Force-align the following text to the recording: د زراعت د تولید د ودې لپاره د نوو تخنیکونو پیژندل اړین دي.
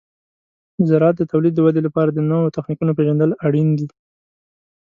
د 0.77 0.79
زراعت 0.89 1.15
د 1.17 1.23
تولید 1.31 1.53
د 1.55 1.59
ودې 1.65 1.81
لپاره 1.87 2.09
د 2.11 2.19
نوو 2.31 2.53
تخنیکونو 2.55 2.95
پیژندل 2.97 3.29
اړین 3.45 3.69
دي. 3.79 3.87